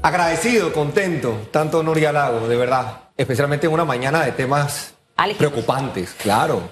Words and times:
Agradecido, 0.00 0.72
contento, 0.72 1.48
tanto 1.50 1.80
honor 1.80 1.98
y 1.98 2.04
halago, 2.04 2.46
de 2.46 2.56
verdad. 2.56 3.00
Especialmente 3.16 3.66
en 3.66 3.72
una 3.72 3.84
mañana 3.84 4.24
de 4.24 4.30
temas 4.30 4.94
preocupantes, 5.36 6.14
claro, 6.22 6.62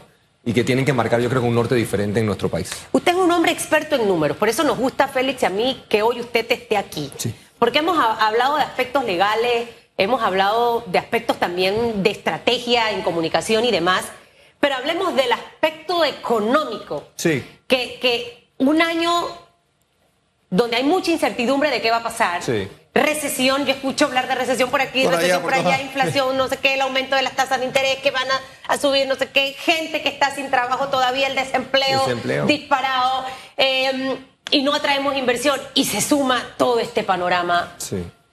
y 0.44 0.52
que 0.52 0.62
tienen 0.62 0.84
que 0.84 0.92
marcar, 0.92 1.20
yo 1.20 1.28
creo, 1.28 1.42
un 1.42 1.54
norte 1.54 1.74
diferente 1.74 2.20
en 2.20 2.26
nuestro 2.26 2.48
país. 2.48 2.70
Usted 2.92 3.12
es 3.12 3.18
un 3.18 3.32
hombre 3.32 3.50
experto 3.50 3.96
en 3.96 4.06
números, 4.06 4.36
por 4.36 4.48
eso 4.48 4.62
nos 4.62 4.78
gusta, 4.78 5.08
Félix, 5.08 5.42
y 5.42 5.46
a 5.46 5.50
mí 5.50 5.84
que 5.88 6.02
hoy 6.02 6.20
usted 6.20 6.46
esté 6.48 6.76
aquí. 6.76 7.10
Sí. 7.16 7.34
Porque 7.58 7.80
hemos 7.80 7.98
hablado 7.98 8.56
de 8.56 8.62
aspectos 8.62 9.04
legales, 9.04 9.70
hemos 9.98 10.22
hablado 10.22 10.84
de 10.86 10.98
aspectos 10.98 11.36
también 11.40 12.04
de 12.04 12.10
estrategia 12.10 12.92
en 12.92 13.02
comunicación 13.02 13.64
y 13.64 13.72
demás, 13.72 14.04
pero 14.60 14.76
hablemos 14.76 15.16
del 15.16 15.32
aspecto 15.32 16.04
económico. 16.04 17.08
Sí. 17.16 17.44
Que, 17.66 17.98
que 18.00 18.50
un 18.58 18.80
año 18.80 19.10
donde 20.48 20.76
hay 20.76 20.84
mucha 20.84 21.10
incertidumbre 21.10 21.70
de 21.70 21.82
qué 21.82 21.90
va 21.90 21.96
a 21.96 22.02
pasar. 22.04 22.40
Sí 22.40 22.68
recesión, 23.02 23.66
yo 23.66 23.72
escucho 23.72 24.06
hablar 24.06 24.28
de 24.28 24.34
recesión 24.34 24.70
por 24.70 24.80
aquí, 24.80 25.06
recesión 25.06 25.42
por, 25.42 25.54
allá, 25.54 25.80
inflación, 25.80 26.36
no 26.36 26.48
sé 26.48 26.56
qué, 26.56 26.74
el 26.74 26.80
aumento 26.80 27.16
de 27.16 27.22
las 27.22 27.34
tasas 27.34 27.60
de 27.60 27.66
interés 27.66 27.96
que 27.96 28.10
van 28.10 28.26
a, 28.68 28.78
subir, 28.78 29.06
no 29.06 29.14
sé 29.14 29.28
qué, 29.28 29.54
gente 29.58 30.02
que 30.02 30.08
está 30.08 30.34
sin 30.34 30.50
trabajo 30.50 30.88
todavía, 30.88 31.28
el 31.28 31.34
desempleo, 31.34 32.02
disparado, 32.46 33.24
em, 33.56 34.16
y 34.50 34.62
no 34.62 34.74
atraemos 34.74 35.16
inversión, 35.16 35.60
y 35.74 35.84
se 35.84 36.00
suma 36.00 36.42
todo 36.56 36.78
este 36.78 37.02
panorama 37.02 37.74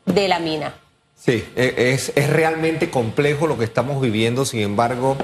de 0.05 0.27
la 0.27 0.39
mina. 0.39 0.73
Sí, 1.15 1.45
e, 1.55 1.93
es, 1.93 2.11
es 2.15 2.29
realmente 2.29 2.89
complejo 2.89 3.47
lo 3.47 3.57
que 3.57 3.65
estamos 3.65 4.01
viviendo, 4.01 4.45
sin 4.45 4.61
embargo, 4.61 5.17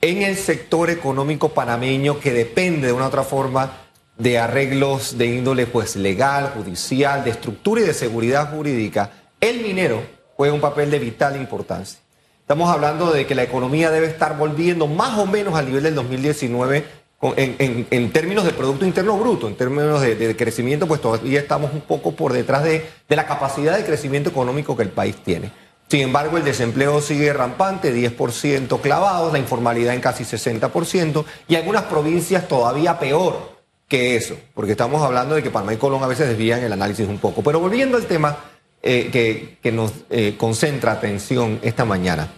en 0.00 0.22
el 0.22 0.36
sector 0.36 0.90
económico 0.90 1.50
panameño 1.50 2.20
que 2.20 2.32
depende 2.32 2.88
de 2.88 2.92
una 2.92 3.08
otra 3.08 3.24
forma 3.24 3.87
de 4.18 4.38
arreglos 4.38 5.16
de 5.16 5.26
índole 5.26 5.66
pues 5.66 5.96
legal, 5.96 6.52
judicial, 6.54 7.24
de 7.24 7.30
estructura 7.30 7.80
y 7.80 7.84
de 7.84 7.94
seguridad 7.94 8.52
jurídica, 8.52 9.10
el 9.40 9.60
minero 9.60 10.02
juega 10.36 10.54
un 10.54 10.60
papel 10.60 10.90
de 10.90 10.98
vital 10.98 11.36
importancia. 11.36 12.00
Estamos 12.40 12.70
hablando 12.70 13.12
de 13.12 13.26
que 13.26 13.34
la 13.34 13.42
economía 13.42 13.90
debe 13.90 14.06
estar 14.06 14.36
volviendo 14.36 14.86
más 14.86 15.18
o 15.18 15.26
menos 15.26 15.54
al 15.54 15.66
nivel 15.66 15.84
del 15.84 15.94
2019 15.94 16.84
en, 17.20 18.12
términos 18.12 18.44
de 18.44 18.52
Producto 18.52 18.86
Interno 18.86 19.18
Bruto, 19.18 19.48
en 19.48 19.56
términos 19.56 20.00
de, 20.00 20.36
crecimiento, 20.36 20.86
pues 20.86 21.00
todavía 21.00 21.40
estamos 21.40 21.72
un 21.72 21.80
poco 21.80 22.12
por 22.12 22.32
detrás 22.32 22.62
de, 22.62 22.88
de 23.08 23.16
la 23.16 23.26
capacidad 23.26 23.76
de 23.76 23.84
crecimiento 23.84 24.30
económico 24.30 24.76
que 24.76 24.84
el 24.84 24.90
país 24.90 25.16
tiene. 25.16 25.50
Sin 25.88 26.00
embargo, 26.00 26.36
el 26.36 26.44
desempleo 26.44 27.00
sigue 27.00 27.32
rampante, 27.32 27.94
10% 27.94 28.80
clavados, 28.80 29.32
la 29.32 29.38
informalidad 29.38 29.94
en 29.94 30.00
casi 30.00 30.24
60% 30.24 31.24
y 31.48 31.56
algunas 31.56 31.84
provincias 31.84 32.46
todavía 32.46 32.98
peor, 32.98 33.57
que 33.88 34.16
eso, 34.16 34.36
porque 34.54 34.72
estamos 34.72 35.02
hablando 35.02 35.34
de 35.34 35.42
que 35.42 35.50
Panamá 35.50 35.72
y 35.72 35.78
Colón 35.78 36.02
a 36.02 36.06
veces 36.06 36.28
desvían 36.28 36.62
el 36.62 36.72
análisis 36.72 37.08
un 37.08 37.18
poco. 37.18 37.42
Pero 37.42 37.58
volviendo 37.58 37.96
al 37.96 38.04
tema 38.04 38.36
eh, 38.82 39.58
que, 39.62 39.72
nos 39.72 39.92
eh, 40.10 40.34
concentra 40.36 40.92
atención 40.92 41.58
esta 41.62 41.86
mañana, 41.86 42.28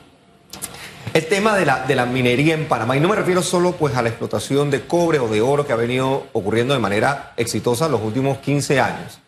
el 1.13 1.27
tema 1.27 1.57
de 1.57 1.67
la, 1.67 1.87
de 1.87 1.97
la 1.97 2.07
minería 2.07 2.55
en 2.55 2.69
Panamá, 2.69 2.97
y 2.97 3.01
no 3.01 3.09
me 3.09 3.17
refiero 3.17 3.43
solo 3.43 3.73
pues 3.73 3.97
a 3.97 4.03
la 4.03 4.11
explotación 4.11 4.71
de 4.71 4.87
cobre 4.87 5.19
o 5.19 5.29
de 5.29 5.41
oro 5.41 5.67
que 5.67 5.73
ha 5.73 5.77
venido 5.77 6.29
ocurriendo 6.33 6.73
de 6.73 6.81
manera 6.81 7.35
exitosa 7.37 7.87
en 7.87 7.93
los 7.93 8.03
últimos 8.03 8.39
15 8.39 8.79
años, 8.79 9.19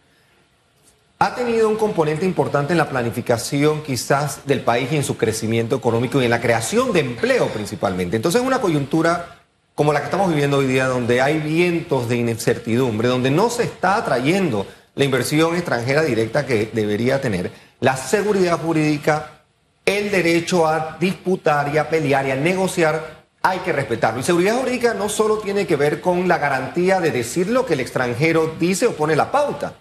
ha 1.18 1.34
tenido 1.34 1.68
un 1.68 1.76
componente 1.76 2.24
importante 2.24 2.72
en 2.72 2.78
la 2.78 2.88
planificación 2.88 3.82
quizás 3.82 4.46
del 4.46 4.60
país 4.60 4.88
y 4.92 4.96
en 4.96 5.04
su 5.04 5.16
crecimiento 5.16 5.76
económico 5.76 6.20
y 6.20 6.24
en 6.24 6.30
la 6.30 6.40
creación 6.40 6.92
de 6.92 7.00
empleo 7.00 7.48
principalmente. 7.48 8.16
Entonces, 8.16 8.40
es 8.40 8.46
una 8.46 8.60
coyuntura 8.60 9.41
como 9.74 9.92
la 9.92 10.00
que 10.00 10.06
estamos 10.06 10.28
viviendo 10.28 10.58
hoy 10.58 10.66
día, 10.66 10.86
donde 10.86 11.20
hay 11.20 11.38
vientos 11.38 12.08
de 12.08 12.16
incertidumbre, 12.16 13.08
donde 13.08 13.30
no 13.30 13.48
se 13.48 13.64
está 13.64 13.96
atrayendo 13.96 14.66
la 14.94 15.04
inversión 15.04 15.56
extranjera 15.56 16.02
directa 16.02 16.44
que 16.44 16.70
debería 16.72 17.20
tener, 17.20 17.50
la 17.80 17.96
seguridad 17.96 18.60
jurídica, 18.60 19.44
el 19.86 20.10
derecho 20.10 20.66
a 20.66 20.98
disputar 21.00 21.74
y 21.74 21.78
a 21.78 21.88
pelear 21.88 22.26
y 22.26 22.30
a 22.30 22.36
negociar, 22.36 23.22
hay 23.42 23.60
que 23.60 23.72
respetarlo. 23.72 24.20
Y 24.20 24.22
seguridad 24.22 24.58
jurídica 24.58 24.94
no 24.94 25.08
solo 25.08 25.38
tiene 25.38 25.66
que 25.66 25.76
ver 25.76 26.00
con 26.00 26.28
la 26.28 26.38
garantía 26.38 27.00
de 27.00 27.10
decir 27.10 27.48
lo 27.48 27.66
que 27.66 27.74
el 27.74 27.80
extranjero 27.80 28.54
dice 28.60 28.86
o 28.86 28.94
pone 28.94 29.16
la 29.16 29.32
pauta. 29.32 29.74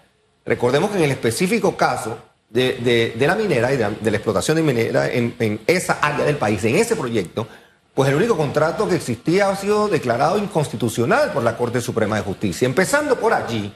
Recordemos 0.44 0.90
que 0.90 0.96
en 0.96 1.04
el 1.04 1.10
específico 1.12 1.76
caso 1.76 2.18
de, 2.48 3.14
la 3.18 3.36
minera 3.36 3.72
y 3.72 3.76
de, 3.76 4.10
la 4.10 4.16
explotación 4.16 4.56
de 4.56 4.62
minera 4.62 5.08
en 5.12 5.60
esa 5.66 5.98
área 6.00 6.24
del 6.24 6.36
país, 6.36 6.64
en 6.64 6.76
ese 6.76 6.96
proyecto, 6.96 7.46
pues 7.94 8.08
el 8.08 8.16
único 8.16 8.36
contrato 8.36 8.88
que 8.88 8.96
existía 8.96 9.50
ha 9.50 9.56
sido 9.56 9.88
declarado 9.88 10.38
inconstitucional 10.38 11.32
por 11.32 11.42
la 11.42 11.56
Corte 11.56 11.80
Suprema 11.80 12.16
de 12.16 12.22
Justicia. 12.22 12.66
Empezando 12.66 13.16
por 13.16 13.34
allí 13.34 13.72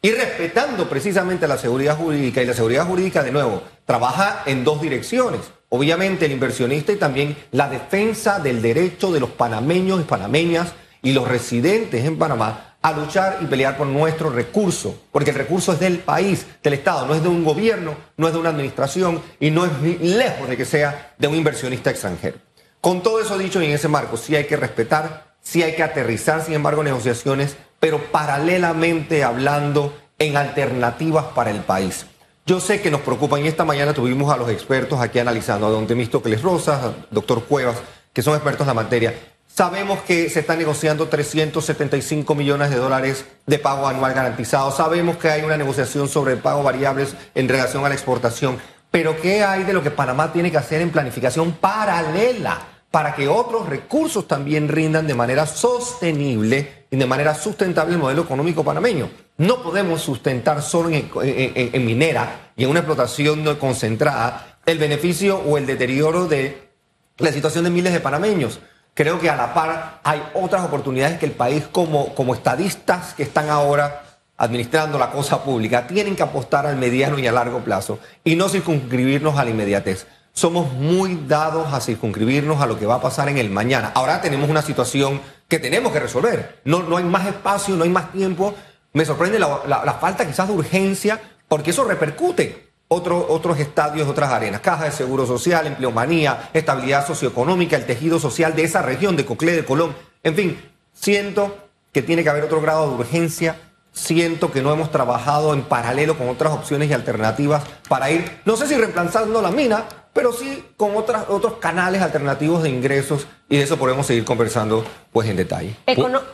y 0.00 0.10
respetando 0.12 0.88
precisamente 0.88 1.48
la 1.48 1.58
seguridad 1.58 1.96
jurídica, 1.96 2.42
y 2.42 2.46
la 2.46 2.54
seguridad 2.54 2.86
jurídica, 2.86 3.24
de 3.24 3.32
nuevo, 3.32 3.62
trabaja 3.84 4.42
en 4.46 4.62
dos 4.62 4.80
direcciones. 4.80 5.40
Obviamente 5.68 6.26
el 6.26 6.32
inversionista 6.32 6.92
y 6.92 6.96
también 6.96 7.36
la 7.50 7.68
defensa 7.68 8.38
del 8.38 8.62
derecho 8.62 9.10
de 9.10 9.18
los 9.18 9.30
panameños 9.30 10.00
y 10.00 10.04
panameñas 10.04 10.72
y 11.02 11.12
los 11.12 11.26
residentes 11.26 12.04
en 12.04 12.18
Panamá 12.18 12.76
a 12.82 12.92
luchar 12.92 13.38
y 13.40 13.46
pelear 13.46 13.76
por 13.76 13.88
nuestro 13.88 14.30
recurso, 14.30 14.96
porque 15.10 15.30
el 15.30 15.36
recurso 15.36 15.72
es 15.72 15.80
del 15.80 15.98
país, 15.98 16.46
del 16.62 16.74
Estado, 16.74 17.04
no 17.04 17.16
es 17.16 17.22
de 17.22 17.28
un 17.28 17.42
gobierno, 17.42 17.96
no 18.16 18.28
es 18.28 18.32
de 18.32 18.38
una 18.38 18.50
administración 18.50 19.20
y 19.40 19.50
no 19.50 19.64
es 19.64 20.00
lejos 20.00 20.48
de 20.48 20.56
que 20.56 20.64
sea 20.64 21.14
de 21.18 21.26
un 21.26 21.34
inversionista 21.34 21.90
extranjero. 21.90 22.45
Con 22.86 23.02
todo 23.02 23.20
eso 23.20 23.36
dicho 23.36 23.60
y 23.60 23.66
en 23.66 23.72
ese 23.72 23.88
marco, 23.88 24.16
sí 24.16 24.36
hay 24.36 24.44
que 24.44 24.54
respetar, 24.54 25.34
sí 25.42 25.60
hay 25.60 25.74
que 25.74 25.82
aterrizar, 25.82 26.44
sin 26.44 26.54
embargo, 26.54 26.84
negociaciones, 26.84 27.56
pero 27.80 27.98
paralelamente 28.12 29.24
hablando 29.24 29.92
en 30.20 30.36
alternativas 30.36 31.24
para 31.34 31.50
el 31.50 31.62
país. 31.62 32.06
Yo 32.46 32.60
sé 32.60 32.80
que 32.80 32.92
nos 32.92 33.00
preocupan 33.00 33.44
y 33.44 33.48
esta 33.48 33.64
mañana 33.64 33.92
tuvimos 33.92 34.32
a 34.32 34.36
los 34.36 34.48
expertos 34.50 35.00
aquí 35.00 35.18
analizando, 35.18 35.66
a 35.66 35.70
don 35.70 35.88
Temístocles 35.88 36.40
Rosas, 36.42 36.80
al 36.80 37.06
doctor 37.10 37.42
Cuevas, 37.46 37.74
que 38.12 38.22
son 38.22 38.34
expertos 38.34 38.60
en 38.60 38.68
la 38.68 38.74
materia. 38.74 39.14
Sabemos 39.48 40.02
que 40.02 40.30
se 40.30 40.38
están 40.38 40.58
negociando 40.58 41.08
375 41.08 42.36
millones 42.36 42.70
de 42.70 42.76
dólares 42.76 43.24
de 43.46 43.58
pago 43.58 43.88
anual 43.88 44.14
garantizado. 44.14 44.70
Sabemos 44.70 45.16
que 45.16 45.28
hay 45.28 45.42
una 45.42 45.56
negociación 45.56 46.08
sobre 46.08 46.36
pago 46.36 46.62
variables 46.62 47.16
en 47.34 47.48
relación 47.48 47.84
a 47.84 47.88
la 47.88 47.96
exportación. 47.96 48.58
Pero 48.92 49.20
¿qué 49.20 49.42
hay 49.42 49.64
de 49.64 49.72
lo 49.72 49.82
que 49.82 49.90
Panamá 49.90 50.32
tiene 50.32 50.52
que 50.52 50.58
hacer 50.58 50.80
en 50.82 50.90
planificación 50.90 51.50
paralela? 51.50 52.75
Para 52.96 53.14
que 53.14 53.28
otros 53.28 53.68
recursos 53.68 54.26
también 54.26 54.68
rindan 54.68 55.06
de 55.06 55.12
manera 55.12 55.44
sostenible 55.44 56.86
y 56.90 56.96
de 56.96 57.04
manera 57.04 57.34
sustentable 57.34 57.92
el 57.92 58.00
modelo 58.00 58.22
económico 58.22 58.64
panameño. 58.64 59.10
No 59.36 59.62
podemos 59.62 60.00
sustentar 60.00 60.62
solo 60.62 60.88
en, 60.88 61.84
minera 61.84 62.52
y 62.56 62.64
en 62.64 62.70
una 62.70 62.78
explotación 62.78 63.54
concentrada 63.56 64.60
el 64.64 64.78
beneficio 64.78 65.36
o 65.36 65.58
el 65.58 65.66
deterioro 65.66 66.26
de 66.26 66.70
la 67.18 67.32
situación 67.32 67.64
de 67.64 67.70
miles 67.70 67.92
de 67.92 68.00
panameños. 68.00 68.60
Creo 68.94 69.20
que 69.20 69.28
a 69.28 69.36
la 69.36 69.52
par 69.52 70.00
hay 70.02 70.22
otras 70.32 70.64
oportunidades 70.64 71.18
que 71.18 71.26
el 71.26 71.32
país 71.32 71.64
como, 71.70 72.14
como 72.14 72.34
estadistas 72.34 73.12
que 73.12 73.24
están 73.24 73.50
ahora 73.50 74.04
administrando 74.38 74.98
la 74.98 75.10
cosa 75.10 75.44
pública 75.44 75.86
tienen 75.86 76.16
que 76.16 76.22
apostar 76.22 76.66
al 76.66 76.76
mediano 76.76 77.18
y 77.18 77.26
a 77.26 77.32
largo 77.32 77.62
plazo 77.62 77.98
y 78.24 78.36
no 78.36 78.48
circunscribirnos 78.48 79.36
a 79.36 79.44
la 79.44 79.50
inmediatez 79.50 80.06
somos 80.36 80.70
muy 80.74 81.24
dados 81.26 81.72
a 81.72 81.80
circunscribirnos 81.80 82.60
a 82.60 82.66
lo 82.66 82.78
que 82.78 82.84
va 82.84 82.96
a 82.96 83.00
pasar 83.00 83.30
en 83.30 83.38
el 83.38 83.48
mañana. 83.48 83.92
Ahora 83.94 84.20
tenemos 84.20 84.50
una 84.50 84.60
situación 84.60 85.22
que 85.48 85.58
tenemos 85.58 85.92
que 85.92 85.98
resolver. 85.98 86.60
No, 86.64 86.82
no 86.82 86.98
hay 86.98 87.04
más 87.04 87.26
espacio, 87.26 87.74
no 87.74 87.84
hay 87.84 87.90
más 87.90 88.12
tiempo. 88.12 88.54
Me 88.92 89.06
sorprende 89.06 89.38
la, 89.38 89.96
falta 89.98 90.26
quizás 90.26 90.46
de 90.46 90.52
urgencia, 90.52 91.18
porque 91.48 91.70
eso 91.70 91.84
repercute 91.84 92.68
otro, 92.88 93.26
otros 93.30 93.58
estadios, 93.58 94.06
otras 94.06 94.30
arenas. 94.30 94.60
Caja 94.60 94.84
de 94.84 94.92
Seguro 94.92 95.26
Social, 95.26 95.66
empleomanía, 95.66 96.50
estabilidad 96.52 97.06
socioeconómica, 97.06 97.76
el 97.76 97.86
tejido 97.86 98.20
social 98.20 98.54
de 98.54 98.64
esa 98.64 98.82
región, 98.82 99.16
de 99.16 99.24
Coclé, 99.24 99.52
de 99.52 99.64
Colón. 99.64 99.96
En 100.22 100.34
fin, 100.34 100.60
siento 100.92 101.56
que 101.92 102.02
tiene 102.02 102.22
que 102.22 102.28
haber 102.28 102.44
otro 102.44 102.60
grado 102.60 102.90
de 102.90 102.94
urgencia 102.96 103.56
siento 103.96 104.52
que 104.52 104.60
no 104.60 104.70
hemos 104.70 104.92
trabajado 104.92 105.54
en 105.54 105.62
paralelo 105.62 106.18
con 106.18 106.28
otras 106.28 106.52
opciones 106.52 106.90
y 106.90 106.92
alternativas 106.92 107.64
para 107.88 108.10
ir, 108.10 108.40
no 108.44 108.54
sé 108.54 108.66
si 108.66 108.76
reemplazando 108.76 109.40
la 109.40 109.50
mina, 109.50 109.86
pero 110.16 110.32
sí 110.32 110.64
con 110.78 110.96
otras, 110.96 111.26
otros 111.28 111.58
canales 111.58 112.00
alternativos 112.00 112.62
de 112.62 112.70
ingresos 112.70 113.26
y 113.50 113.58
de 113.58 113.64
eso 113.64 113.76
podemos 113.76 114.06
seguir 114.06 114.24
conversando 114.24 114.82
pues 115.12 115.28
en 115.28 115.36
detalle. 115.36 115.76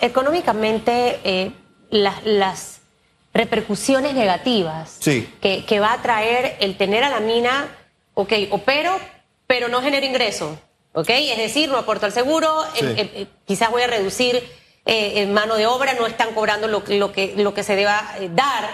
económicamente, 0.01 1.19
eh, 1.25 1.51
las, 1.91 2.79
repercusiones 3.35 4.13
negativas 4.13 5.01
que, 5.01 5.81
va 5.81 5.95
a 5.95 6.03
traer 6.03 6.57
el 6.61 6.77
tener 6.77 7.03
a 7.03 7.09
la 7.09 7.21
mina, 7.21 7.67
ok, 8.13 8.31
opero, 8.51 8.95
pero 9.47 9.69
no 9.69 9.81
genero 9.81 10.05
ingreso, 10.05 10.59
ok, 10.93 11.09
es 11.09 11.39
decir, 11.39 11.71
no 11.71 11.79
aporto 11.79 12.05
al 12.05 12.13
seguro, 12.13 12.63
eh, 12.77 13.11
eh, 13.15 13.27
quizás 13.47 13.71
voy 13.71 13.83
a 13.83 13.87
reducir 13.87 14.43
mano 15.29 15.57
de 15.57 15.67
obra, 15.67 15.95
no 15.95 16.07
están 16.07 16.35
cobrando 16.35 16.69
lo, 16.69 16.85
lo, 16.87 17.11
que, 17.11 17.35
lo 17.39 17.55
que 17.55 17.63
se 17.63 17.75
deba 17.75 18.03
dar 18.35 18.69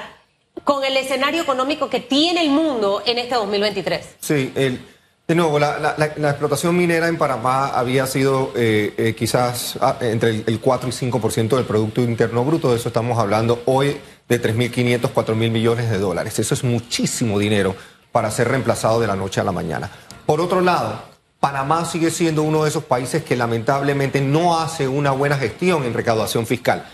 con 0.64 0.84
el 0.84 0.96
escenario 0.96 1.42
económico 1.42 1.88
que 1.88 2.00
tiene 2.00 2.42
el 2.42 2.50
mundo 2.50 3.02
en 3.06 3.18
este 3.18 3.36
2023. 3.36 4.16
Sí, 4.20 4.52
el 4.56 4.80
de 5.28 5.34
nuevo, 5.34 5.58
la, 5.58 5.94
explotación 5.98 6.74
minera 6.74 7.06
en 7.06 7.18
Panamá 7.18 7.68
había 7.68 8.06
sido 8.06 8.50
eh, 8.56 8.94
eh, 8.96 9.14
quizás 9.14 9.76
ah, 9.78 9.98
entre 10.00 10.30
el, 10.30 10.58
4 10.58 10.88
y 10.88 10.92
5% 10.92 11.54
del 11.54 11.66
Producto 11.66 12.00
Interno 12.00 12.46
Bruto, 12.46 12.70
de 12.70 12.76
eso 12.78 12.88
estamos 12.88 13.18
hablando 13.18 13.62
hoy 13.66 13.98
de 14.26 14.42
3.500, 14.42 15.12
4.000 15.12 15.50
millones 15.50 15.90
de 15.90 15.98
dólares. 15.98 16.38
Eso 16.38 16.54
es 16.54 16.64
muchísimo 16.64 17.38
dinero 17.38 17.76
para 18.10 18.30
ser 18.30 18.48
reemplazado 18.48 19.00
de 19.00 19.06
la 19.06 19.16
noche 19.16 19.42
a 19.42 19.44
la 19.44 19.52
mañana. 19.52 19.90
Por 20.24 20.40
otro 20.40 20.62
lado, 20.62 21.02
Panamá 21.40 21.84
sigue 21.84 22.10
siendo 22.10 22.42
uno 22.42 22.62
de 22.62 22.70
esos 22.70 22.84
países 22.84 23.22
que 23.22 23.36
lamentablemente 23.36 24.22
no 24.22 24.58
hace 24.58 24.88
una 24.88 25.10
buena 25.10 25.36
gestión 25.36 25.84
en 25.84 25.92
recaudación 25.92 26.46
fiscal. 26.46 26.86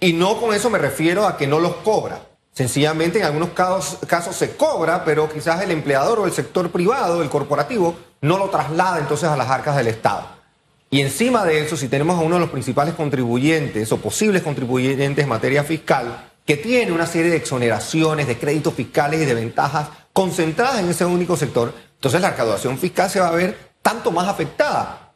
Y 0.00 0.14
no 0.14 0.40
con 0.40 0.54
eso 0.54 0.70
me 0.70 0.78
refiero 0.78 1.26
a 1.26 1.36
que 1.36 1.46
no 1.46 1.60
los 1.60 1.74
cobra. 1.76 2.31
Sencillamente 2.52 3.18
en 3.18 3.24
algunos 3.24 3.50
casos, 3.50 3.98
casos 4.06 4.36
se 4.36 4.56
cobra, 4.56 5.04
pero 5.04 5.32
quizás 5.32 5.62
el 5.62 5.70
empleador 5.70 6.18
o 6.18 6.26
el 6.26 6.32
sector 6.32 6.70
privado, 6.70 7.22
el 7.22 7.30
corporativo, 7.30 7.96
no 8.20 8.36
lo 8.36 8.50
traslada 8.50 8.98
entonces 8.98 9.28
a 9.28 9.36
las 9.36 9.48
arcas 9.48 9.76
del 9.76 9.88
Estado. 9.88 10.26
Y 10.90 11.00
encima 11.00 11.46
de 11.46 11.64
eso, 11.64 11.78
si 11.78 11.88
tenemos 11.88 12.18
a 12.18 12.22
uno 12.22 12.34
de 12.34 12.42
los 12.42 12.50
principales 12.50 12.92
contribuyentes 12.94 13.90
o 13.92 13.96
posibles 13.96 14.42
contribuyentes 14.42 15.22
en 15.22 15.28
materia 15.28 15.64
fiscal, 15.64 16.28
que 16.44 16.58
tiene 16.58 16.92
una 16.92 17.06
serie 17.06 17.30
de 17.30 17.38
exoneraciones, 17.38 18.26
de 18.26 18.36
créditos 18.36 18.74
fiscales 18.74 19.22
y 19.22 19.24
de 19.24 19.32
ventajas 19.32 19.88
concentradas 20.12 20.80
en 20.80 20.90
ese 20.90 21.06
único 21.06 21.38
sector, 21.38 21.72
entonces 21.94 22.20
la 22.20 22.30
recaudación 22.30 22.76
fiscal 22.76 23.08
se 23.08 23.20
va 23.20 23.28
a 23.28 23.32
ver 23.32 23.70
tanto 23.80 24.10
más 24.10 24.28
afectada, 24.28 25.14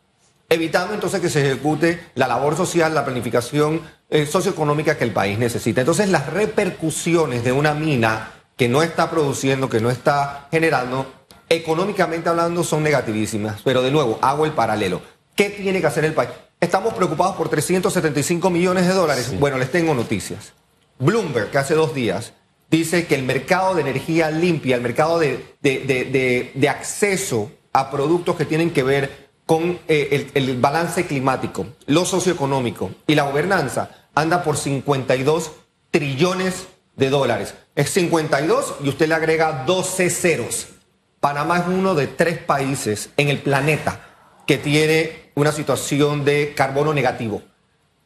evitando 0.48 0.94
entonces 0.94 1.20
que 1.20 1.28
se 1.28 1.44
ejecute 1.44 2.00
la 2.14 2.28
labor 2.28 2.56
social, 2.56 2.94
la 2.94 3.04
planificación 3.04 3.82
eh, 4.10 4.26
socioeconómica 4.26 4.96
que 4.96 5.04
el 5.04 5.12
país 5.12 5.38
necesita. 5.38 5.80
Entonces 5.80 6.08
las 6.08 6.26
repercusiones 6.26 7.44
de 7.44 7.52
una 7.52 7.74
mina 7.74 8.32
que 8.56 8.68
no 8.68 8.82
está 8.82 9.10
produciendo, 9.10 9.68
que 9.68 9.80
no 9.80 9.90
está 9.90 10.48
generando, 10.50 11.06
económicamente 11.48 12.28
hablando 12.28 12.64
son 12.64 12.82
negativísimas. 12.82 13.60
Pero 13.62 13.82
de 13.82 13.90
nuevo, 13.90 14.18
hago 14.22 14.46
el 14.46 14.52
paralelo. 14.52 15.02
¿Qué 15.34 15.50
tiene 15.50 15.80
que 15.80 15.86
hacer 15.86 16.04
el 16.04 16.14
país? 16.14 16.30
Estamos 16.60 16.94
preocupados 16.94 17.36
por 17.36 17.50
375 17.50 18.48
millones 18.48 18.86
de 18.86 18.94
dólares. 18.94 19.38
Bueno, 19.38 19.58
les 19.58 19.70
tengo 19.70 19.94
noticias. 19.94 20.54
Bloomberg, 20.98 21.50
que 21.50 21.58
hace 21.58 21.74
dos 21.74 21.94
días, 21.94 22.32
dice 22.70 23.06
que 23.06 23.14
el 23.14 23.24
mercado 23.24 23.74
de 23.74 23.82
energía 23.82 24.30
limpia, 24.30 24.76
el 24.76 24.82
mercado 24.82 25.18
de, 25.18 26.68
acceso 26.68 27.50
a 27.72 27.90
productos 27.90 28.36
que 28.36 28.46
tienen 28.46 28.70
que 28.70 28.82
ver 28.82 29.25
con 29.46 29.78
eh, 29.86 30.28
el, 30.34 30.60
balance 30.60 31.06
climático, 31.06 31.66
lo 31.86 32.04
socioeconómico 32.04 32.90
y 33.06 33.14
la 33.14 33.22
gobernanza 33.22 33.90
anda 34.14 34.42
por 34.42 34.56
52 34.56 35.52
trillones 35.92 36.66
de 36.96 37.10
dólares. 37.10 37.54
Es 37.76 37.90
52 37.90 38.76
y 38.82 38.88
usted 38.88 39.08
le 39.08 39.14
agrega 39.14 39.64
12 39.64 40.10
ceros. 40.10 40.66
Panamá 41.20 41.58
es 41.58 41.66
uno 41.68 41.94
de 41.94 42.08
tres 42.08 42.38
países 42.38 43.10
en 43.16 43.28
el 43.28 43.38
planeta 43.38 44.00
que 44.46 44.58
tiene 44.58 45.30
una 45.34 45.52
situación 45.52 46.24
de 46.24 46.52
carbono 46.54 46.92
negativo. 46.92 47.42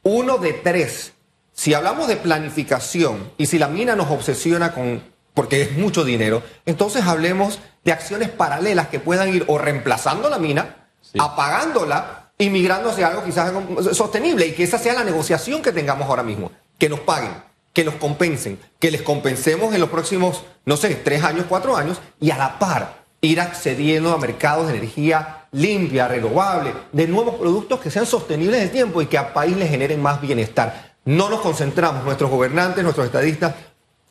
Uno 0.03 0.39
de 0.39 0.53
tres. 0.53 1.13
Si 1.53 1.75
hablamos 1.75 2.09
de 2.09 2.17
planificación 2.17 3.33
y 3.39 3.47
si 3.47 3.59
la 3.59 3.69
mina 3.69 3.97
nos 3.97 4.11
obsesiona 4.11 4.73
con, 4.73 5.03
porque 5.35 5.63
es 5.63 5.73
mucho 5.73 6.05
dinero, 6.05 6.43
entonces 6.67 7.05
hablemos 7.05 7.61
de 7.85 7.93
acciones 7.93 8.31
paralelas 8.31 8.89
que 8.89 9.01
puedan 9.01 9.35
ir 9.35 9.45
o 9.47 9.59
reemplazando 9.59 10.29
la 10.29 10.39
mina, 10.39 10.80
apagándola 11.19 12.31
y 12.39 12.51
migrando 12.51 12.91
hacia 12.91 13.09
algo 13.09 13.25
quizás 13.25 13.53
sostenible 13.93 14.47
y 14.47 14.53
que 14.53 14.65
esa 14.65 14.79
sea 14.79 14.95
la 14.95 15.05
negociación 15.05 15.63
que 15.63 15.73
tengamos 15.73 16.09
ahora 16.09 16.23
mismo. 16.23 16.51
Que 16.79 16.89
nos 16.89 17.01
paguen, 17.01 17.33
que 17.73 17.85
nos 17.85 17.95
compensen, 17.97 18.59
que 18.79 18.91
les 18.91 19.03
compensemos 19.03 19.75
en 19.75 19.81
los 19.81 19.91
próximos, 19.91 20.45
no 20.65 20.77
sé, 20.77 20.95
tres 20.97 21.23
años, 21.23 21.47
cuatro 21.49 21.77
años 21.77 22.01
y 22.21 22.31
a 22.31 22.39
la 22.39 22.59
par 22.59 23.01
ir 23.21 23.41
accediendo 23.41 24.13
a 24.13 24.19
mercados 24.19 24.67
de 24.67 24.77
energía 24.77 25.47
limpia, 25.53 26.09
renovable, 26.09 26.73
de 26.93 27.07
nuevos 27.07 27.35
productos 27.35 27.81
que 27.81 27.91
sean 27.91 28.07
sostenibles 28.07 28.57
en 28.57 28.63
el 28.63 28.71
tiempo 28.71 29.03
y 29.03 29.07
que 29.07 29.19
al 29.19 29.33
país 29.33 29.57
le 29.57 29.67
generen 29.67 30.01
más 30.01 30.21
bienestar. 30.21 30.95
No 31.05 31.29
nos 31.29 31.41
concentramos, 31.41 32.05
nuestros 32.05 32.31
gobernantes, 32.31 32.83
nuestros 32.83 33.07
estadistas 33.07 33.55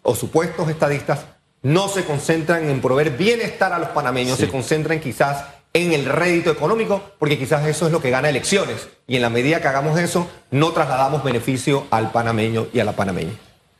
o 0.03 0.15
supuestos 0.15 0.69
estadistas, 0.69 1.25
no 1.61 1.87
se 1.87 2.05
concentran 2.05 2.69
en 2.69 2.81
proveer 2.81 3.17
bienestar 3.17 3.73
a 3.73 3.79
los 3.79 3.89
panameños, 3.89 4.37
se 4.37 4.49
concentran 4.49 4.99
quizás 4.99 5.45
en 5.85 5.93
el 5.93 6.05
rédito 6.05 6.51
económico, 6.51 7.01
porque 7.17 7.37
quizás 7.37 7.65
eso 7.67 7.85
es 7.85 7.91
lo 7.91 8.01
que 8.01 8.09
gana 8.09 8.29
elecciones. 8.29 8.89
Y 9.07 9.15
en 9.15 9.21
la 9.21 9.29
medida 9.29 9.61
que 9.61 9.67
hagamos 9.67 9.99
eso, 9.99 10.29
no 10.51 10.71
trasladamos 10.71 11.23
beneficio 11.23 11.87
al 11.91 12.11
panameño 12.11 12.67
y 12.73 12.79
a 12.79 12.85
la 12.85 12.93
panameña. 12.93 13.33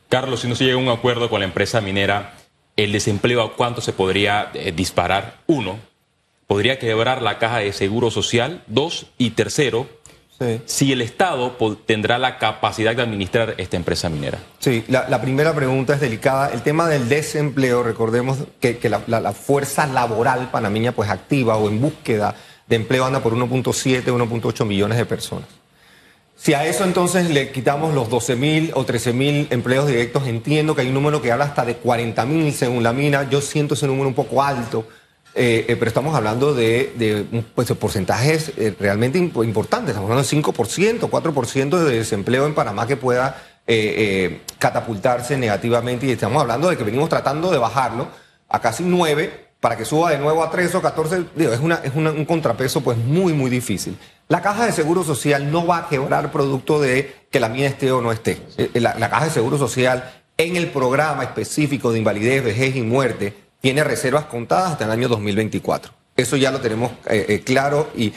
Carlos, 0.08 0.40
si 0.40 0.48
no 0.48 0.54
se 0.56 0.64
llega 0.64 0.76
a 0.76 0.82
un 0.82 0.88
acuerdo 0.88 1.30
con 1.30 1.40
la 1.40 1.46
empresa 1.46 1.80
minera, 1.80 2.34
¿el 2.76 2.92
desempleo 2.92 3.42
a 3.42 3.54
cuánto 3.54 3.80
se 3.80 3.92
podría 3.92 4.50
eh, 4.54 4.72
disparar? 4.72 5.38
Uno, 5.46 5.78
¿podría 6.46 6.78
quebrar 6.78 7.22
la 7.22 7.38
caja 7.38 7.58
de 7.58 7.72
seguro 7.72 8.10
social? 8.10 8.64
Dos, 8.66 9.06
y 9.18 9.30
tercero, 9.30 9.86
si 10.64 10.92
el 10.92 11.02
Estado 11.02 11.54
tendrá 11.84 12.18
la 12.18 12.38
capacidad 12.38 12.96
de 12.96 13.02
administrar 13.02 13.54
esta 13.58 13.76
empresa 13.76 14.08
minera. 14.08 14.38
Sí, 14.58 14.84
la, 14.88 15.20
primera 15.20 15.54
pregunta 15.54 15.94
es 15.94 16.00
delicada. 16.00 16.50
El 16.52 16.62
tema 16.62 16.88
del 16.88 17.08
desempleo, 17.08 17.82
recordemos 17.82 18.38
que, 18.58 18.78
la, 18.88 19.32
fuerza 19.32 19.86
laboral 19.86 20.50
panameña 20.50 20.92
pues 20.92 21.10
activa 21.10 21.56
o 21.56 21.68
en 21.68 21.80
búsqueda 21.80 22.34
de 22.66 22.76
empleo 22.76 23.04
anda 23.04 23.20
por 23.20 23.34
1.7, 23.34 24.04
1.8 24.04 24.64
millones 24.64 24.96
de 24.96 25.04
personas. 25.04 25.48
Si 26.36 26.54
a 26.54 26.64
eso 26.64 26.84
entonces 26.84 27.28
le 27.28 27.52
quitamos 27.52 27.92
los 27.94 28.08
12 28.08 28.34
mil 28.36 28.70
o 28.74 28.86
13 28.86 29.12
mil 29.12 29.46
empleos 29.50 29.86
directos, 29.86 30.26
entiendo 30.26 30.74
que 30.74 30.80
hay 30.80 30.88
un 30.88 30.94
número 30.94 31.20
que 31.20 31.30
habla 31.30 31.44
hasta 31.44 31.66
de 31.66 31.76
40 31.76 32.24
mil 32.24 32.54
según 32.54 32.82
la 32.82 32.94
mina. 32.94 33.28
Yo 33.28 33.42
siento 33.42 33.74
ese 33.74 33.86
número 33.86 34.08
un 34.08 34.14
poco 34.14 34.42
alto 34.42 34.86
eh, 35.34 35.66
eh, 35.68 35.76
pero 35.76 35.88
estamos 35.88 36.14
hablando 36.14 36.54
de, 36.54 37.26
pues, 37.54 37.70
porcentajes 37.72 38.52
eh, 38.56 38.74
realmente 38.78 39.18
importantes. 39.18 39.90
Estamos 39.90 40.10
hablando 40.10 40.28
de 40.28 40.36
5%, 40.36 41.08
4% 41.08 41.78
de 41.78 41.98
desempleo 41.98 42.46
en 42.46 42.54
Panamá 42.54 42.86
que 42.86 42.96
pueda 42.96 43.42
catapultarse 44.58 45.36
negativamente. 45.36 46.06
Y 46.06 46.10
estamos 46.10 46.40
hablando 46.40 46.68
de 46.68 46.76
que 46.76 46.82
venimos 46.82 47.08
tratando 47.08 47.52
de 47.52 47.58
bajarlo 47.58 48.08
a 48.48 48.60
casi 48.60 48.82
9 48.82 49.50
para 49.60 49.76
que 49.76 49.84
suba 49.84 50.10
de 50.10 50.18
nuevo 50.18 50.42
a 50.42 50.50
3 50.50 50.74
o 50.74 50.82
14. 50.82 51.24
es 51.36 51.60
una, 51.60 51.76
es 51.76 51.94
un 51.94 52.24
contrapeso 52.24 52.80
pues 52.80 52.98
muy, 52.98 53.32
muy 53.32 53.48
difícil. 53.48 53.96
La 54.26 54.42
caja 54.42 54.66
de 54.66 54.72
seguro 54.72 55.04
social 55.04 55.52
no 55.52 55.66
va 55.66 55.78
a 55.78 55.88
quebrar 55.88 56.32
producto 56.32 56.80
de 56.80 57.14
que 57.30 57.38
la 57.38 57.48
mía 57.48 57.68
esté 57.68 57.92
o 57.92 58.00
no 58.00 58.10
esté. 58.10 58.42
La 58.74 59.08
caja 59.08 59.26
de 59.26 59.30
seguro 59.30 59.56
social 59.56 60.14
en 60.36 60.56
el 60.56 60.70
programa 60.70 61.22
específico 61.22 61.92
de 61.92 61.98
invalidez, 61.98 62.42
vejez 62.42 62.74
y 62.74 62.82
muerte 62.82 63.49
tiene 63.60 63.84
reservas 63.84 64.24
contadas 64.24 64.72
hasta 64.72 64.84
el 64.84 64.90
año 64.90 65.08
2024. 65.08 65.92
Eso 66.16 66.36
ya 66.36 66.50
lo 66.50 66.60
tenemos 66.60 66.92
eh, 67.08 67.26
eh, 67.28 67.40
claro 67.40 67.90
y 67.96 68.12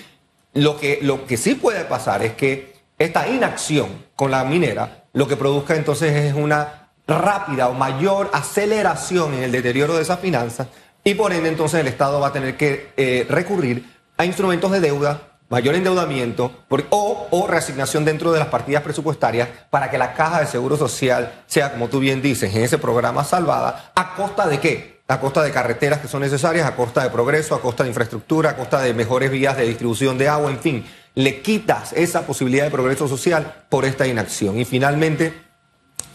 lo 0.54 0.80
que, 0.80 1.00
lo 1.02 1.26
que 1.26 1.38
sí 1.38 1.56
puede 1.56 1.84
pasar 1.86 2.24
es 2.24 2.34
que 2.34 2.74
esta 2.98 3.28
inacción 3.28 3.88
con 4.16 4.32
la 4.32 4.44
minera 4.44 5.06
lo 5.14 5.28
que 5.28 5.36
produzca 5.36 5.76
entonces 5.76 6.14
es 6.14 6.34
una 6.34 6.90
rápida 7.08 7.68
o 7.70 7.74
mayor 7.74 8.30
aceleración 8.34 9.34
en 9.34 9.44
el 9.44 9.52
deterioro 9.52 9.96
de 9.96 10.02
esas 10.02 10.20
finanzas 10.20 10.68
y 11.04 11.16
por 11.16 11.34
ende 11.34 11.50
entonces 11.50 11.82
el 11.82 11.88
Estado 11.88 12.20
va 12.20 12.28
a 12.28 12.34
tener 12.34 12.56
que 12.56 12.92
eh, 12.96 13.26
recurrir 13.30 13.86
a 14.18 14.26
instrumentos 14.26 14.72
de 14.72 14.80
deuda, 14.80 15.40
mayor 15.50 15.76
endeudamiento 15.76 16.52
o, 16.70 17.28
o, 17.30 17.48
reasignación 17.48 18.06
dentro 18.06 18.32
de 18.32 18.40
las 18.40 18.48
partidas 18.48 18.84
presupuestarias 18.84 19.50
para 19.70 19.92
que 19.92 19.98
la 19.98 20.14
caja 20.14 20.40
de 20.40 20.48
seguro 20.48 20.78
social 20.78 21.44
sea, 21.46 21.72
como 21.72 21.90
tú 21.90 22.00
bien 22.00 22.22
dices, 22.22 22.56
en 22.56 22.64
ese 22.64 22.78
programa 22.78 23.24
salvada, 23.24 23.92
a 23.96 24.16
costa 24.16 24.48
de 24.48 24.60
qué? 24.60 24.93
A 25.08 25.20
costa 25.20 25.44
de 25.44 25.52
carreteras 25.52 26.00
que 26.00 26.08
son 26.08 26.22
necesarias, 26.22 26.66
a 26.66 26.76
costa 26.76 27.04
de 27.04 27.10
progreso, 27.10 27.56
a 27.56 27.62
costa 27.62 27.84
de 27.84 27.90
infraestructura, 27.90 28.52
a 28.52 28.56
costa 28.56 28.82
de 28.82 28.94
mejores 28.94 29.32
vías 29.32 29.58
de 29.58 29.68
distribución 29.68 30.18
de 30.18 30.30
agua, 30.30 30.50
en 30.50 30.60
fin, 30.60 30.86
le 31.16 31.42
quitas 31.42 31.94
esa 31.94 32.26
posibilidad 32.26 32.64
de 32.64 32.72
progreso 32.72 33.08
social 33.08 33.66
por 33.70 33.86
esta 33.86 34.08
inacción. 34.08 34.58
Y 34.60 34.66
finalmente, 34.66 35.34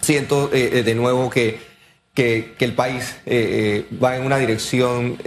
siento 0.00 0.50
eh, 0.52 0.78
eh, 0.78 0.82
de 0.82 0.94
nuevo 0.94 1.30
que, 1.30 1.60
que, 2.14 2.54
el 2.58 2.74
país 2.74 3.16
eh, 3.26 3.86
va 4.02 4.16
en 4.16 4.24
una 4.24 4.38
dirección 4.38 5.18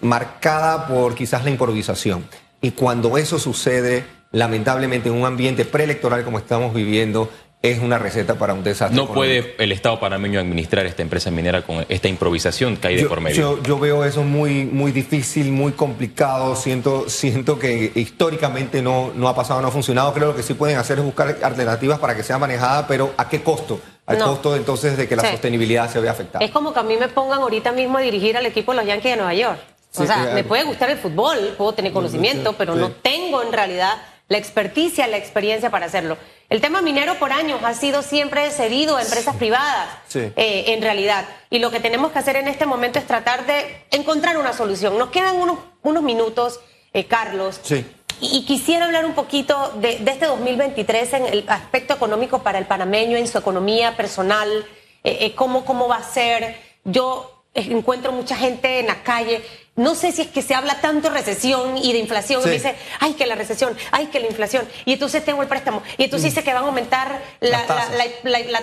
marcada 0.00 0.86
por 0.86 1.14
quizás 1.14 1.44
la 1.44 1.50
improvisación. 1.50 2.24
Y 2.60 2.70
cuando 2.70 3.18
eso 3.18 3.38
sucede, 3.38 4.04
lamentablemente 4.32 5.08
en 5.08 5.16
un 5.16 5.26
ambiente 5.26 5.64
preelectoral 5.64 6.24
como 6.24 6.38
estamos 6.38 6.72
viviendo, 6.74 7.30
es 7.60 7.80
una 7.80 7.98
receta 7.98 8.36
para 8.36 8.54
un 8.54 8.62
desastre. 8.62 8.96
No 8.96 9.12
puede 9.12 9.56
el 9.58 9.72
Estado 9.72 9.98
panameño 9.98 10.38
administrar 10.38 10.86
esta 10.86 11.02
empresa 11.02 11.30
minera 11.30 11.62
con 11.62 11.84
esta 11.88 12.06
improvisación 12.06 12.76
que 12.76 12.88
hay 12.88 12.96
de 12.96 13.06
por 13.06 13.20
medio. 13.20 13.60
Yo, 13.62 13.78
veo 13.78 14.04
eso 14.04 14.22
muy, 14.22 14.64
muy 14.64 14.92
difícil, 14.92 15.50
muy 15.50 15.72
complicado. 15.72 16.54
Siento, 16.54 17.08
siento 17.08 17.58
que 17.58 17.90
históricamente 17.96 18.80
no, 18.80 19.12
no 19.14 19.28
ha 19.28 19.34
pasado, 19.34 19.60
no 19.60 19.68
ha 19.68 19.72
funcionado. 19.72 20.12
Creo 20.12 20.28
que 20.28 20.32
lo 20.32 20.36
que 20.36 20.42
sí 20.44 20.54
pueden 20.54 20.78
hacer 20.78 20.98
es 20.98 21.04
buscar 21.04 21.36
alternativas 21.42 21.98
para 21.98 22.14
que 22.14 22.22
sea 22.22 22.38
manejada, 22.38 22.86
pero 22.86 23.12
¿a 23.16 23.28
qué 23.28 23.42
costo? 23.42 23.80
Al 24.06 24.18
costo 24.18 24.56
entonces 24.56 24.96
de 24.96 25.08
que 25.08 25.16
la 25.16 25.30
sostenibilidad 25.30 25.90
se 25.90 26.00
vea 26.00 26.12
afectada. 26.12 26.44
Es 26.44 26.50
como 26.52 26.72
que 26.72 26.78
a 26.78 26.82
mí 26.84 26.96
me 26.96 27.08
pongan 27.08 27.40
ahorita 27.40 27.72
mismo 27.72 27.98
a 27.98 28.00
dirigir 28.00 28.36
al 28.36 28.46
equipo 28.46 28.72
de 28.72 28.78
los 28.78 28.86
Yankees 28.86 29.12
de 29.12 29.16
Nueva 29.16 29.34
York. 29.34 29.58
o 29.96 30.06
sea, 30.06 30.30
me 30.32 30.44
puede 30.44 30.62
gustar 30.62 30.90
el 30.90 30.96
fútbol, 30.96 31.36
puedo 31.58 31.72
tener 31.72 31.92
conocimiento, 31.92 32.54
pero 32.54 32.76
no 32.76 32.90
tengo 32.92 33.42
en 33.42 33.52
realidad 33.52 34.00
la 34.28 34.38
experticia, 34.38 35.06
la 35.08 35.16
experiencia 35.16 35.70
para 35.70 35.86
hacerlo. 35.86 36.16
El 36.48 36.62
tema 36.62 36.80
minero 36.80 37.16
por 37.16 37.30
años 37.30 37.60
ha 37.62 37.74
sido 37.74 38.02
siempre 38.02 38.50
cedido 38.50 38.96
a 38.96 39.02
empresas 39.02 39.36
privadas, 39.36 39.88
eh, 40.14 40.64
en 40.68 40.80
realidad. 40.80 41.26
Y 41.50 41.58
lo 41.58 41.70
que 41.70 41.78
tenemos 41.78 42.10
que 42.10 42.18
hacer 42.18 42.36
en 42.36 42.48
este 42.48 42.64
momento 42.64 42.98
es 42.98 43.06
tratar 43.06 43.44
de 43.44 43.84
encontrar 43.90 44.38
una 44.38 44.54
solución. 44.54 44.96
Nos 44.96 45.10
quedan 45.10 45.36
unos, 45.36 45.58
unos 45.82 46.02
minutos, 46.02 46.60
eh, 46.94 47.04
Carlos. 47.04 47.60
Sí. 47.62 47.84
Y, 48.22 48.46
quisiera 48.46 48.86
hablar 48.86 49.04
un 49.04 49.12
poquito 49.12 49.74
de, 49.76 50.02
este 50.06 50.24
2023 50.24 51.12
en 51.12 51.26
el 51.26 51.44
aspecto 51.48 51.92
económico 51.92 52.42
para 52.42 52.58
el 52.58 52.64
panameño, 52.64 53.18
en 53.18 53.28
su 53.28 53.36
economía 53.36 53.94
personal, 53.96 54.64
eh, 55.04 55.34
cómo, 55.34 55.66
cómo 55.66 55.86
va 55.86 55.96
a 55.96 56.02
ser. 56.02 56.56
Yo 56.82 57.44
encuentro 57.54 58.10
mucha 58.10 58.36
gente 58.36 58.80
en 58.80 58.86
la 58.86 59.02
calle. 59.02 59.42
No 59.78 59.94
sé 59.94 60.10
si 60.10 60.22
es 60.22 60.28
que 60.28 60.42
se 60.42 60.56
habla 60.56 60.80
tanto 60.80 61.08
de 61.08 61.14
recesión 61.14 61.78
y 61.78 61.92
de 61.92 62.00
inflación. 62.00 62.42
Y 62.42 62.46
me 62.46 62.52
dice, 62.52 62.74
ay, 62.98 63.14
que 63.14 63.26
la 63.26 63.36
recesión, 63.36 63.76
ay, 63.92 64.06
que 64.06 64.18
la 64.18 64.26
inflación. 64.26 64.68
Y 64.84 64.94
entonces 64.94 65.24
tengo 65.24 65.40
el 65.40 65.46
préstamo. 65.46 65.84
Y 65.96 66.04
entonces 66.04 66.30
dice 66.30 66.42
que 66.42 66.52
van 66.52 66.64
a 66.64 66.66
aumentar 66.66 67.22
la, 67.38 67.64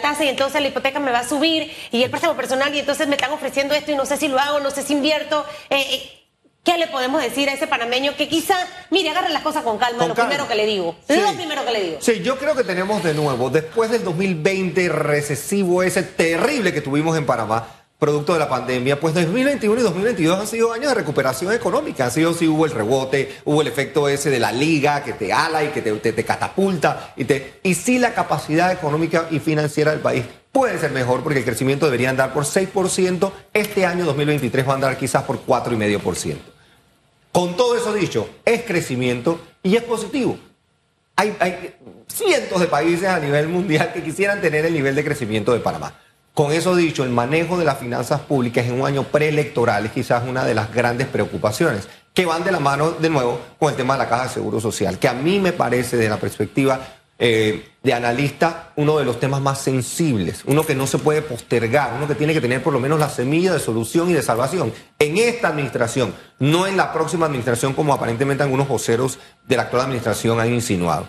tasa 0.01 0.25
y 0.25 0.27
entonces 0.27 0.61
la 0.61 0.67
hipoteca 0.67 0.99
me 0.99 1.11
va 1.11 1.19
a 1.19 1.27
subir 1.27 1.71
y 1.91 2.03
el 2.03 2.09
préstamo 2.09 2.35
personal 2.35 2.75
y 2.75 2.79
entonces 2.79 3.07
me 3.07 3.15
están 3.15 3.31
ofreciendo 3.31 3.73
esto 3.73 3.93
y 3.93 3.95
no 3.95 4.05
sé 4.05 4.17
si 4.17 4.27
lo 4.27 4.37
hago, 4.37 4.59
no 4.59 4.71
sé 4.71 4.83
si 4.83 4.91
invierto. 4.91 5.45
Eh, 5.69 5.79
eh, 5.89 6.21
¿Qué 6.65 6.77
le 6.77 6.87
podemos 6.87 7.21
decir 7.21 7.47
a 7.47 7.53
ese 7.53 7.67
panameño 7.67 8.17
que 8.17 8.27
quizá, 8.27 8.57
mire, 8.89 9.11
agarre 9.11 9.29
las 9.29 9.43
cosas 9.43 9.63
con 9.63 9.77
calma, 9.77 10.07
lo 10.07 10.15
primero 10.15 10.49
que 10.49 10.55
le 10.55 10.65
digo? 10.65 10.97
Lo 11.07 11.33
primero 11.33 11.63
que 11.63 11.71
le 11.71 11.81
digo. 11.81 11.97
Sí, 12.01 12.23
yo 12.23 12.37
creo 12.37 12.55
que 12.55 12.65
tenemos 12.65 13.03
de 13.03 13.13
nuevo, 13.13 13.49
después 13.49 13.89
del 13.89 14.03
2020 14.03 14.89
recesivo 14.89 15.81
ese 15.81 16.03
terrible 16.03 16.73
que 16.73 16.81
tuvimos 16.81 17.15
en 17.17 17.25
Panamá, 17.25 17.84
producto 18.05 18.33
de 18.33 18.39
la 18.39 18.47
pandemia, 18.47 18.99
pues 18.99 19.15
2021 19.15 19.81
y 19.81 19.83
2022 19.83 20.39
han 20.39 20.45
sido 20.45 20.71
años 20.71 20.89
de 20.89 20.93
recuperación 20.93 21.51
económica. 21.51 22.05
Han 22.05 22.11
sido, 22.11 22.35
sí, 22.35 22.47
hubo 22.47 22.65
el 22.65 22.71
rebote, 22.71 23.35
hubo 23.45 23.63
el 23.63 23.67
efecto 23.67 24.07
ese 24.07 24.29
de 24.29 24.37
la 24.37 24.51
liga 24.51 25.03
que 25.03 25.13
te 25.13 25.33
ala 25.33 25.63
y 25.63 25.69
que 25.69 25.81
te, 25.81 26.23
catapulta. 26.23 27.13
Y, 27.15 27.25
te, 27.25 27.59
y 27.63 27.73
sí, 27.73 27.97
la 27.97 28.13
capacidad 28.13 28.71
económica 28.71 29.25
y 29.31 29.39
financiera 29.39 29.89
del 29.89 30.01
país 30.01 30.23
puede 30.51 30.77
ser 30.77 30.91
mejor 30.91 31.23
porque 31.23 31.39
el 31.39 31.45
crecimiento 31.45 31.87
debería 31.87 32.11
andar 32.11 32.31
por 32.31 32.43
6%. 32.43 33.31
Este 33.51 33.87
año 33.87 34.05
2023 34.05 34.67
va 34.67 34.73
a 34.73 34.75
andar 34.75 34.97
quizás 34.99 35.23
por 35.23 35.43
4,5%. 35.43 36.35
Con 37.31 37.57
todo 37.57 37.75
eso 37.75 37.91
dicho, 37.91 38.29
es 38.45 38.61
crecimiento 38.65 39.39
y 39.63 39.77
es 39.77 39.83
positivo. 39.83 40.37
Hay, 41.15 41.35
hay 41.39 41.73
cientos 42.07 42.61
de 42.61 42.67
países 42.67 43.09
a 43.09 43.19
nivel 43.19 43.47
mundial 43.47 43.91
que 43.93 44.03
quisieran 44.03 44.41
tener 44.41 44.63
el 44.63 44.73
nivel 44.73 44.93
de 44.93 45.03
crecimiento 45.03 45.53
de 45.53 45.59
Panamá. 45.59 46.04
Con 46.35 46.51
eso 46.51 46.75
dicho, 46.75 47.05
el 47.05 47.11
manejo 47.11 47.57
de 47.57 47.63
las 47.63 47.79
finanzas 47.79 48.19
públicas 48.19 48.65
en 48.65 48.81
un 48.81 48.85
año 48.85 49.03
preelectoral 49.03 49.85
es 49.85 49.93
quizás 49.93 50.21
una 50.27 50.43
de 50.43 50.53
las 50.53 50.69
grandes 50.69 51.07
preocupaciones, 51.07 51.87
que 52.13 52.25
van 52.25 52.43
de 52.43 52.51
la 52.51 52.59
mano 52.59 52.91
de 52.91 53.09
nuevo 53.09 53.39
con 53.57 53.69
el 53.69 53.77
tema 53.77 53.93
de 53.93 53.99
la 53.99 54.09
caja 54.09 54.23
de 54.23 54.29
seguro 54.31 54.59
social, 54.59 54.99
que 54.99 55.07
a 55.07 55.13
mí 55.13 55.39
me 55.39 55.53
parece 55.53 55.95
desde 55.95 56.09
la 56.09 56.17
perspectiva 56.17 56.81
eh, 57.17 57.69
de 57.81 57.93
analista 57.93 58.73
uno 58.75 58.97
de 58.97 59.05
los 59.05 59.17
temas 59.17 59.39
más 59.39 59.61
sensibles, 59.61 60.43
uno 60.45 60.65
que 60.65 60.75
no 60.75 60.87
se 60.87 60.97
puede 60.97 61.21
postergar, 61.21 61.93
uno 61.95 62.05
que 62.05 62.15
tiene 62.15 62.33
que 62.33 62.41
tener 62.41 62.61
por 62.61 62.73
lo 62.73 62.81
menos 62.81 62.99
la 62.99 63.07
semilla 63.07 63.53
de 63.53 63.59
solución 63.61 64.09
y 64.09 64.13
de 64.13 64.21
salvación 64.21 64.73
en 64.99 65.17
esta 65.17 65.47
administración, 65.47 66.13
no 66.39 66.67
en 66.67 66.75
la 66.75 66.91
próxima 66.91 67.27
administración 67.27 67.71
como 67.71 67.93
aparentemente 67.93 68.43
algunos 68.43 68.67
voceros 68.67 69.19
de 69.47 69.55
la 69.55 69.63
actual 69.63 69.83
administración 69.83 70.41
han 70.41 70.53
insinuado 70.53 71.07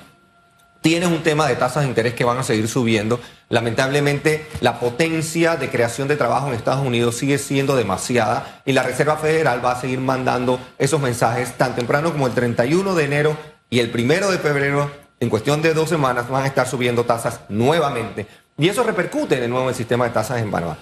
tienes 0.80 1.09
un 1.09 1.23
tema 1.23 1.47
de 1.47 1.56
tasas 1.56 1.83
de 1.83 1.88
interés 1.88 2.14
que 2.14 2.25
van 2.25 2.38
a 2.38 2.42
seguir 2.42 2.68
subiendo. 2.68 3.21
Lamentablemente, 3.49 4.47
la 4.61 4.80
potencia 4.80 5.56
de 5.56 5.71
creación 5.71 6.09
de 6.09 6.16
trabajo 6.16 6.49
en 6.49 6.54
Estados 6.54 6.85
Unidos 6.85 7.16
sigue 7.16 7.38
siendo 7.38 7.76
demasiada 7.76 8.62
y 8.64 8.73
la 8.73 8.83
Reserva 8.83 9.16
Federal 9.16 9.64
va 9.64 9.73
a 9.73 9.80
seguir 9.80 10.00
mandando 10.00 10.61
esos 10.78 11.00
mensajes 11.00 11.56
tan 11.56 11.75
temprano 11.75 12.12
como 12.12 12.26
el 12.26 12.35
31 12.35 12.95
de 12.95 13.04
enero 13.04 13.37
y 13.71 13.80
el 13.80 13.90
1 13.92 14.30
de 14.30 14.38
febrero. 14.38 14.90
En 15.18 15.30
cuestión 15.30 15.62
de 15.62 15.75
dos 15.75 15.88
semanas 15.88 16.28
van 16.28 16.45
a 16.45 16.47
estar 16.47 16.68
subiendo 16.68 17.04
tasas 17.04 17.40
nuevamente. 17.49 18.26
Y 18.59 18.68
eso 18.68 18.83
repercute 18.83 19.40
de 19.40 19.49
nuevo 19.49 19.64
en 19.64 19.71
el 19.71 19.75
sistema 19.75 20.04
de 20.04 20.11
tasas 20.11 20.40
en 20.40 20.50
Panamá. 20.50 20.76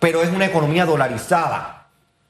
Pero 0.00 0.22
es 0.22 0.28
una 0.30 0.46
economía 0.46 0.84
dolarizada. 0.84 1.75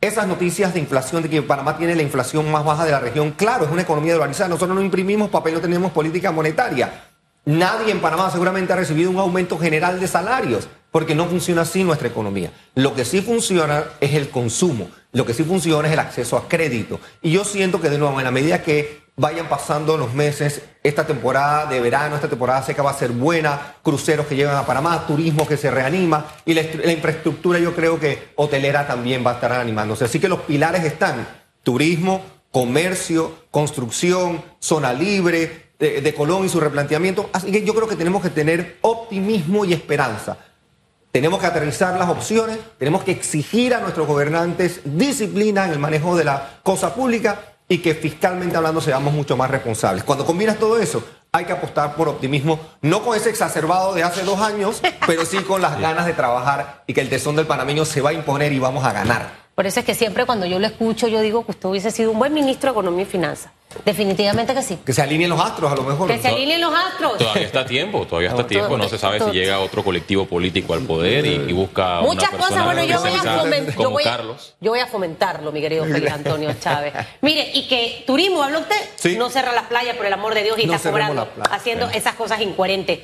Esas 0.07 0.29
noticias 0.29 0.73
de 0.73 0.79
inflación, 0.79 1.25
de 1.25 1.29
que 1.29 1.43
Panamá 1.43 1.77
tiene 1.77 1.97
la 1.97 2.03
inflación 2.03 2.49
más 2.49 2.65
baja 2.65 2.85
de 2.85 2.93
la 2.93 3.01
región, 3.01 3.33
claro, 3.33 3.65
es 3.65 3.73
una 3.73 3.83
economía 3.83 4.13
dolarizada. 4.13 4.49
Nosotros 4.49 4.77
no 4.77 4.81
imprimimos 4.81 5.31
papel, 5.31 5.55
no 5.55 5.61
tenemos 5.61 5.91
política 5.91 6.31
monetaria. 6.31 7.07
Nadie 7.45 7.91
en 7.91 8.01
Panamá 8.01 8.31
seguramente 8.31 8.73
ha 8.73 8.77
recibido 8.77 9.11
un 9.11 9.19
aumento 9.19 9.59
general 9.59 9.99
de 9.99 10.07
salarios, 10.07 10.69
porque 10.93 11.17
no 11.17 11.27
funciona 11.27 11.63
así 11.63 11.83
nuestra 11.83 12.07
economía. 12.07 12.53
Lo 12.77 12.95
que 12.95 13.05
sí 13.05 13.21
funciona 13.21 13.83
es 14.01 14.15
el 14.15 14.31
consumo, 14.31 14.89
lo 15.11 15.27
que 15.27 15.35
sí 15.35 15.43
funciona 15.43 15.89
es 15.89 15.95
el 15.95 15.99
acceso 15.99 16.37
a 16.37 16.47
crédito. 16.47 17.01
Y 17.21 17.33
yo 17.33 17.45
siento 17.45 17.81
que 17.81 17.91
de 17.91 17.99
nuevo, 17.99 18.17
en 18.21 18.25
la 18.27 18.31
medida 18.31 18.63
que 18.63 19.06
vayan 19.19 19.49
pasando 19.49 19.97
los 19.97 20.13
meses, 20.13 20.61
esta 20.83 21.07
temporada 21.07 21.67
de 21.67 21.81
verano, 21.81 22.17
esta 22.17 22.29
temporada 22.29 22.63
seca 22.63 22.83
va 22.83 22.91
a 22.91 22.99
ser 22.99 23.13
buena, 23.13 23.77
cruceros 23.83 24.27
que 24.27 24.37
llegan 24.37 24.57
a 24.57 24.67
Panamá, 24.67 25.07
turismo 25.07 25.47
que 25.47 25.57
se 25.57 25.71
reanima 25.71 26.27
y 26.45 26.53
la, 26.53 26.63
infraestructura 26.93 27.59
yo 27.59 27.75
creo 27.75 27.99
que 27.99 28.33
hotelera 28.37 28.87
también 28.87 29.25
va 29.27 29.33
a 29.33 29.35
estar 29.35 29.53
animándose. 29.53 30.05
Así 30.05 30.21
que 30.21 30.29
los 30.29 30.41
pilares 30.41 30.85
están, 30.85 31.27
turismo, 31.63 32.21
comercio, 32.51 33.35
construcción, 33.51 34.45
zona 34.59 34.93
libre, 34.93 35.71
de, 35.79 36.15
Colón 36.15 36.45
y 36.45 36.49
su 36.51 36.61
replanteamiento. 36.61 37.31
Así 37.33 37.51
que 37.51 37.65
yo 37.65 37.75
creo 37.75 37.89
que 37.89 37.97
tenemos 37.97 38.23
que 38.23 38.31
tener 38.31 38.79
optimismo 38.83 39.65
y 39.65 39.73
esperanza. 39.73 40.37
Tenemos 41.11 41.41
que 41.41 41.47
aterrizar 41.47 41.99
las 41.99 42.11
opciones, 42.11 42.59
tenemos 42.79 43.03
que 43.03 43.13
exigir 43.13 43.75
a 43.75 43.81
nuestros 43.81 44.07
gobernantes 44.07 44.83
disciplina 44.85 45.65
en 45.65 45.73
el 45.73 45.79
manejo 45.79 46.15
de 46.17 46.25
la 46.25 46.61
cosa 46.63 46.95
pública 46.95 47.56
y 47.69 47.79
que 47.79 47.95
fiscalmente 47.95 48.57
hablando 48.57 48.81
seamos 48.81 49.13
mucho 49.13 49.37
más 49.37 49.51
responsables. 49.51 50.05
Cuando 50.05 50.25
combinas 50.25 50.59
todo 50.59 50.79
eso, 50.79 51.05
hay 51.33 51.45
que 51.45 51.53
apostar 51.53 51.95
por 51.97 52.09
optimismo, 52.09 52.61
no 52.83 53.03
con 53.03 53.17
ese 53.17 53.31
exacerbado 53.31 53.95
de 53.95 54.03
hace 54.03 54.23
dos 54.23 54.41
años, 54.41 54.81
pero 55.07 55.25
sí 55.25 55.39
con 55.39 55.61
las 55.61 55.79
ganas 55.81 56.07
de 56.07 56.13
trabajar 56.13 56.85
y 56.87 56.95
que 56.95 57.01
el 57.01 57.09
tesón 57.09 57.37
del 57.37 57.47
panameño 57.47 57.85
se 57.85 58.01
va 58.01 58.11
a 58.11 58.15
imponer 58.15 58.53
y 58.53 58.59
vamos 58.59 58.85
a 58.85 58.93
ganar. 58.93 59.47
Por 59.55 59.67
eso 59.67 59.81
es 59.81 59.87
que 59.87 59.95
siempre 59.95 60.27
cuando 60.27 60.47
yo 60.47 60.59
lo 60.59 60.67
escucho, 60.67 61.09
yo 61.09 61.21
digo 61.21 61.45
que 61.45 61.53
usted 61.53 61.69
hubiese 61.69 61.91
sido 61.91 62.11
un 62.11 62.19
buen 62.19 62.33
ministro 62.33 62.71
de 62.71 62.73
Economía 62.73 63.03
y 63.03 63.07
Finanzas. 63.07 63.53
Definitivamente 63.85 64.55
que 64.55 64.63
sí. 64.63 64.79
Que 64.85 64.93
se 64.93 65.03
alineen 65.03 65.31
los 65.31 65.41
astros, 65.41 65.71
a 65.71 65.77
lo 65.77 65.83
mejor. 65.83 66.09
Que 66.09 66.19
se 66.19 66.29
alineen 66.29 66.61
los 66.61 66.73
astros. 66.75 67.19
Todavía 67.19 67.43
está 67.43 67.67
tiempo, 67.67 68.07
todavía 68.07 68.31
está 68.31 68.47
tiempo. 68.47 68.77
No 68.77 68.89
se 68.89 68.99
sabe 68.99 69.21
si 69.21 69.31
llega 69.31 69.59
otro 69.61 69.83
colectivo 69.85 70.27
político 70.27 70.75
al 70.75 70.83
poder 70.83 71.27
y, 71.27 71.53
busca. 71.53 72.01
Muchas 72.01 72.31
cosas. 72.31 72.65
Bueno, 72.65 72.85
yo 72.85 73.01
voy, 73.01 73.11
a 73.11 73.23
fomentar, 73.23 73.77
yo, 73.79 73.91
voy 73.91 74.05
a, 74.05 74.21
yo 74.61 74.71
voy 74.71 74.81
a 74.81 74.87
fomentarlo, 74.87 75.53
mi 75.53 75.61
querido 75.61 75.85
Félix 75.85 76.13
Antonio 76.13 76.55
Chávez. 76.61 76.93
Mire, 77.21 77.51
y 77.55 77.69
que 77.69 78.05
turismo, 78.07 78.43
habla 78.43 78.59
usted, 78.59 79.17
no 79.17 79.31
cerra 79.31 79.53
las 79.53 79.67
playas 79.67 79.97
por 79.97 80.07
el 80.07 80.13
amor 80.13 80.35
de 80.35 80.43
Dios 80.43 80.59
y 80.59 80.71
está 80.71 80.91
cobrando, 80.91 81.29
haciendo 81.51 81.89
esas 81.91 82.15
cosas 82.15 82.41
incoherentes. 82.41 83.01